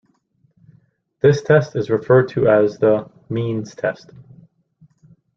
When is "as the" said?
2.47-3.07